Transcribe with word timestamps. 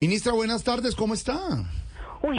Ministra, 0.00 0.32
buenas 0.32 0.62
tardes, 0.62 0.94
¿cómo 0.94 1.12
está? 1.12 1.36
Uy, 2.22 2.38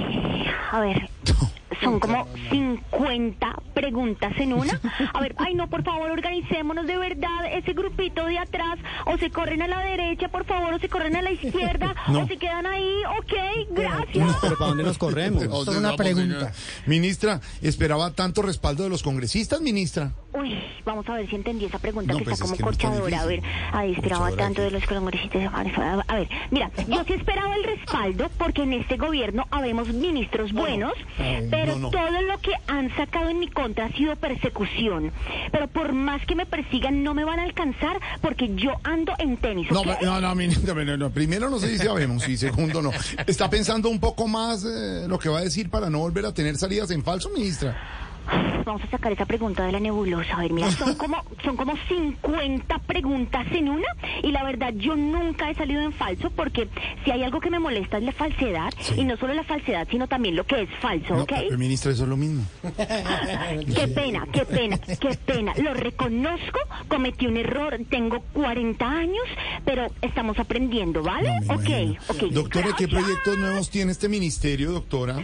a 0.71 0.79
ver, 0.79 1.09
son 1.83 1.99
como 1.99 2.25
50 2.51 3.61
preguntas 3.73 4.31
en 4.37 4.53
una. 4.53 4.79
A 5.13 5.19
ver, 5.19 5.35
ay 5.37 5.55
no, 5.55 5.69
por 5.69 5.83
favor, 5.83 6.09
organicémonos 6.09 6.87
de 6.87 6.95
verdad, 6.97 7.51
ese 7.51 7.73
grupito 7.73 8.23
de 8.27 8.37
atrás, 8.37 8.79
o 9.07 9.17
se 9.17 9.29
corren 9.29 9.61
a 9.61 9.67
la 9.67 9.79
derecha, 9.79 10.29
por 10.29 10.45
favor, 10.45 10.73
o 10.73 10.79
se 10.79 10.87
corren 10.87 11.17
a 11.17 11.21
la 11.21 11.31
izquierda, 11.33 11.93
No. 12.07 12.21
o 12.21 12.27
se 12.27 12.37
quedan 12.37 12.65
ahí, 12.65 12.93
ok, 13.19 13.33
gracias. 13.71 14.37
Pero 14.39 14.57
¿para 14.57 14.69
dónde 14.69 14.83
nos 14.85 14.97
corremos? 14.97 15.43
O 15.51 15.65
sea, 15.65 15.73
Es 15.73 15.79
una 15.79 15.97
pregunta. 15.97 16.53
Ministra, 16.85 17.41
¿esperaba 17.61 18.11
tanto 18.11 18.41
respaldo 18.41 18.83
de 18.83 18.89
los 18.89 19.03
congresistas, 19.03 19.59
ministra? 19.59 20.13
Uy, 20.39 20.57
vamos 20.85 21.07
a 21.09 21.15
ver 21.15 21.29
si 21.29 21.35
entendí 21.35 21.65
esa 21.65 21.79
pregunta 21.79 22.13
No, 22.13 22.19
que 22.19 22.25
pues 22.25 22.39
está 22.39 22.45
es 22.45 22.51
como 22.51 22.57
que 22.57 22.63
no 22.63 22.67
corchadora. 22.67 23.21
A 23.21 23.25
ver, 23.25 23.41
ahí 23.73 23.91
esperaba 23.93 24.31
tanto 24.31 24.61
de 24.61 24.71
los 24.71 24.85
congresistas. 24.85 25.51
A 25.53 26.15
ver, 26.15 26.29
mira, 26.49 26.71
yo 26.87 27.03
sí 27.05 27.13
esperaba 27.13 27.55
el 27.55 27.63
respaldo 27.63 28.29
porque 28.37 28.63
en 28.63 28.73
este 28.73 28.97
gobierno 28.97 29.47
habemos 29.51 29.89
ministros 29.89 30.53
buenos, 30.53 30.93
pero 31.49 31.73
no, 31.73 31.79
no. 31.79 31.89
todo 31.89 32.21
lo 32.21 32.37
que 32.39 32.53
han 32.67 32.95
sacado 32.95 33.29
en 33.29 33.39
mi 33.39 33.47
contra 33.49 33.85
ha 33.85 33.91
sido 33.93 34.15
persecución. 34.15 35.11
Pero 35.51 35.67
por 35.67 35.93
más 35.93 36.25
que 36.25 36.35
me 36.35 36.45
persigan, 36.45 37.03
no 37.03 37.13
me 37.13 37.25
van 37.25 37.39
a 37.39 37.43
alcanzar 37.43 37.99
porque 38.21 38.55
yo 38.55 38.75
ando 38.83 39.13
en 39.17 39.37
tenis. 39.37 39.69
No, 39.71 39.81
¿ok? 39.81 39.87
no, 40.01 40.21
no, 40.21 40.35
no, 40.35 40.97
no, 40.97 41.09
primero 41.09 41.49
no 41.49 41.59
se 41.59 41.67
dice 41.67 41.89
habemos 41.89 42.27
y 42.27 42.37
segundo 42.37 42.81
no. 42.81 42.91
¿Está 43.27 43.49
pensando 43.49 43.89
un 43.89 43.99
poco 43.99 44.27
más 44.27 44.63
eh, 44.63 45.05
lo 45.07 45.19
que 45.19 45.27
va 45.27 45.39
a 45.39 45.41
decir 45.41 45.69
para 45.69 45.89
no 45.89 45.99
volver 45.99 46.25
a 46.25 46.33
tener 46.33 46.57
salidas 46.57 46.91
en 46.91 47.03
falso, 47.03 47.29
ministra? 47.29 48.08
Vamos 48.65 48.83
a 48.83 48.87
sacar 48.91 49.11
esa 49.11 49.25
pregunta 49.25 49.65
de 49.65 49.71
la 49.71 49.79
nebulosa. 49.79 50.35
A 50.35 50.39
ver, 50.41 50.51
mira, 50.53 50.69
son 50.71 50.93
como, 50.95 51.23
son 51.43 51.55
como 51.57 51.73
50 51.87 52.77
preguntas 52.79 53.47
en 53.51 53.69
una 53.69 53.87
y 54.23 54.31
la 54.31 54.43
verdad 54.43 54.73
yo 54.75 54.95
nunca 54.95 55.49
he 55.49 55.55
salido 55.55 55.81
en 55.81 55.91
falso 55.93 56.29
porque 56.31 56.67
si 57.03 57.11
hay 57.11 57.23
algo 57.23 57.39
que 57.39 57.49
me 57.49 57.59
molesta 57.59 57.97
es 57.97 58.03
la 58.03 58.11
falsedad 58.11 58.71
Sí. 58.79 58.93
y 58.97 59.03
no 59.05 59.17
solo 59.17 59.33
la 59.33 59.43
falsedad, 59.43 59.87
sino 59.89 60.07
también 60.07 60.35
lo 60.35 60.45
que 60.45 60.61
es 60.63 60.69
falso, 60.81 61.15
No, 61.15 61.23
¿ok? 61.23 61.31
ministra, 61.57 61.91
eso 61.91 62.03
es 62.03 62.09
lo 62.09 62.17
mismo. 62.17 62.43
Qué 63.75 63.87
pena, 63.87 64.27
qué 64.31 64.45
pena, 64.45 64.77
qué 64.77 65.17
pena. 65.25 65.53
Lo 65.57 65.73
reconozco, 65.73 66.59
cometí 66.87 67.25
un 67.27 67.37
error, 67.37 67.77
tengo 67.89 68.21
40 68.33 68.85
años, 68.89 69.23
pero 69.65 69.87
estamos 70.01 70.37
aprendiendo, 70.39 71.01
¿vale? 71.03 71.31
No 71.47 71.55
ok, 71.55 71.63
imagino. 71.69 72.01
ok. 72.07 72.17
Doctora, 72.31 72.67
¿qué 72.77 72.87
proyectos 72.87 73.37
nuevos 73.37 73.69
tiene 73.69 73.91
este 73.91 74.09
ministerio, 74.09 74.71
doctora? 74.71 75.17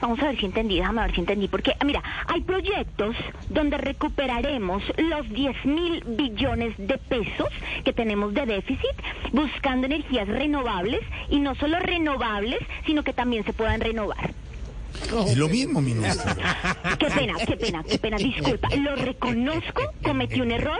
Vamos 0.00 0.18
a 0.20 0.26
ver 0.26 0.38
si 0.38 0.46
entendí, 0.46 0.76
déjame 0.76 1.02
ver 1.02 1.14
si 1.14 1.20
entendí. 1.20 1.48
Porque, 1.48 1.74
mira, 1.84 2.02
hay 2.26 2.40
proyectos 2.40 3.16
donde 3.48 3.78
recuperaremos 3.78 4.82
los 4.96 5.28
10 5.28 5.64
mil 5.66 6.02
billones 6.06 6.74
de 6.78 6.98
pesos 6.98 7.48
que 7.84 7.92
tenemos 7.92 8.32
de 8.34 8.46
déficit, 8.46 8.96
buscando 9.32 9.86
energías 9.86 10.28
renovables, 10.28 11.00
y 11.28 11.38
no 11.38 11.54
solo 11.54 11.78
renovables, 11.80 12.60
sino 12.86 13.02
que 13.02 13.12
también 13.12 13.44
se 13.44 13.52
puedan 13.52 13.80
renovar. 13.80 14.39
Es 15.28 15.36
lo 15.36 15.48
mismo, 15.48 15.80
ministra. 15.80 16.36
Qué 16.98 17.06
pena, 17.06 17.34
qué 17.46 17.56
pena, 17.56 17.82
qué 17.82 17.98
pena, 17.98 18.16
disculpa. 18.16 18.68
Lo 18.76 18.94
reconozco, 18.96 19.82
cometí 20.02 20.40
un 20.40 20.52
error, 20.52 20.78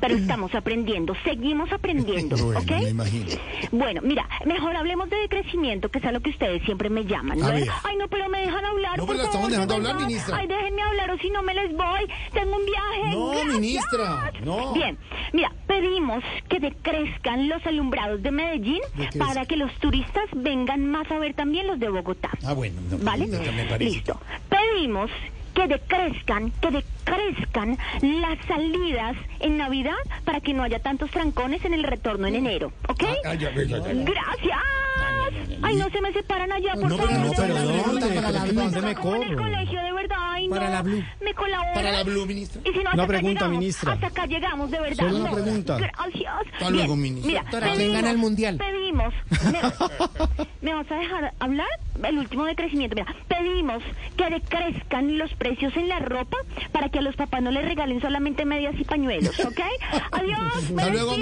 pero 0.00 0.14
estamos 0.16 0.54
aprendiendo, 0.54 1.14
seguimos 1.24 1.70
aprendiendo, 1.72 2.36
Bueno, 2.36 2.60
¿ok? 2.60 2.70
me 2.70 2.88
imagino. 2.90 3.26
Bueno, 3.70 4.00
mira, 4.02 4.28
mejor 4.44 4.76
hablemos 4.76 5.08
de 5.10 5.16
decrecimiento, 5.18 5.88
que 5.90 5.98
es 5.98 6.04
a 6.04 6.12
lo 6.12 6.20
que 6.20 6.30
ustedes 6.30 6.62
siempre 6.64 6.90
me 6.90 7.04
llaman. 7.04 7.38
¿no? 7.38 7.46
Ay, 7.46 7.96
no, 7.98 8.08
pero 8.08 8.28
me 8.28 8.40
dejan 8.40 8.64
hablar. 8.64 8.98
No, 8.98 9.06
pero 9.06 9.18
la 9.18 9.24
estamos 9.24 9.50
dejando 9.50 9.74
hablar, 9.74 9.96
ministra. 9.96 10.36
Ay, 10.38 10.46
déjenme 10.46 10.82
hablar 10.82 11.10
o 11.10 11.18
si 11.18 11.30
no 11.30 11.42
me 11.42 11.54
les 11.54 11.72
voy. 11.72 12.08
Tengo 12.32 12.56
un 12.56 12.64
viaje. 12.66 13.14
No, 13.14 13.30
Gracias. 13.30 13.54
ministra, 13.60 14.32
no. 14.44 14.72
Bien, 14.74 14.98
mira, 15.32 15.52
pedimos 15.66 16.22
que 16.48 16.60
decrezcan 16.60 17.48
los 17.48 17.64
alumbrados 17.66 18.22
de 18.22 18.30
Medellín 18.30 18.80
para 19.18 19.44
que 19.46 19.56
los 19.56 19.72
turistas 19.78 20.24
vengan 20.34 20.90
más 20.90 21.10
a 21.10 21.18
ver 21.18 21.34
también 21.34 21.66
los 21.66 21.78
de 21.78 21.88
Bogotá. 21.88 22.30
Ah, 22.44 22.52
bueno, 22.52 22.80
no, 22.90 22.98
¿Vale? 22.98 23.26
Me 23.50 23.64
parece. 23.64 23.90
Listo. 23.94 24.20
Pedimos 24.48 25.10
que 25.54 25.66
decrezcan, 25.66 26.50
que 26.62 26.70
decrezcan 26.70 27.76
las 28.00 28.38
salidas 28.46 29.16
en 29.40 29.58
Navidad 29.58 29.96
para 30.24 30.40
que 30.40 30.54
no 30.54 30.62
haya 30.62 30.78
tantos 30.78 31.10
trancones 31.10 31.62
en 31.64 31.74
el 31.74 31.82
retorno 31.82 32.26
en 32.26 32.36
enero, 32.36 32.72
¿ok? 32.88 33.02
Ah, 33.04 33.14
ah, 33.30 33.34
ya, 33.34 33.50
ya, 33.54 33.62
ya, 33.64 33.78
ya. 33.78 33.92
Gracias. 33.92 34.58
Ay, 35.62 35.76
no 35.76 35.88
se 35.90 36.00
me 36.00 36.12
separan 36.12 36.50
allá, 36.52 36.72
por 36.74 36.88
No, 36.88 36.96
favor. 36.96 37.12
no, 37.12 37.30
pero. 37.36 37.54
¿dónde? 37.54 38.06
Para 38.08 38.30
la 38.30 38.40
Me 38.44 38.52
Blue. 38.52 38.62
toca 38.62 38.62
¿Dónde 38.62 38.80
me 38.82 38.94
como 38.94 39.16
en 39.16 39.22
el 39.22 39.28
corro? 39.36 39.42
colegio, 39.42 39.82
de 39.82 39.92
verdad. 39.92 40.16
Ay, 40.20 40.48
no. 40.48 40.54
Para 40.56 40.70
la 40.70 40.82
Blue. 40.82 41.04
Me 41.22 41.34
colabora. 41.34 41.72
Para 41.74 41.92
la 41.92 42.02
Blue, 42.02 42.26
ministra. 42.26 42.62
Y 42.64 42.72
si 42.72 42.78
no, 42.82 42.90
hasta 42.90 42.94
Una 42.94 43.06
pregunta, 43.06 43.40
llegamos. 43.40 43.58
ministra. 43.58 43.92
Hasta 43.92 44.06
acá 44.06 44.26
llegamos, 44.26 44.70
de 44.70 44.80
verdad. 44.80 44.96
Solo 45.06 45.16
una 45.18 45.30
No. 45.30 45.34
pregunta. 45.34 45.78
Gracias. 45.78 46.34
Hasta 46.54 46.70
luego, 46.70 46.96
ministra. 46.96 47.42
Mira, 47.52 47.72
¿quién 47.74 47.92
gana 47.92 48.10
el 48.10 48.18
mundial? 48.18 48.56
Pedimos. 48.58 49.14
¿Me, 50.62 50.70
¿me 50.70 50.74
vas 50.74 50.90
a 50.90 50.96
dejar 50.96 51.34
hablar? 51.40 51.68
El 52.02 52.18
último 52.18 52.44
decrecimiento. 52.44 52.96
Mira, 52.96 53.14
pedimos 53.28 53.82
que 54.16 54.30
decrezcan 54.30 55.18
los 55.18 55.32
precios 55.34 55.76
en 55.76 55.88
la 55.88 55.98
ropa 55.98 56.38
para 56.72 56.88
que 56.88 56.98
a 56.98 57.02
los 57.02 57.16
papás 57.16 57.42
no 57.42 57.50
les 57.50 57.64
regalen 57.64 58.00
solamente 58.00 58.44
medias 58.44 58.74
y 58.78 58.84
pañuelos, 58.84 59.38
¿ok? 59.40 59.60
Adiós. 60.12 60.40
Hasta 60.56 60.90
luego. 60.90 61.14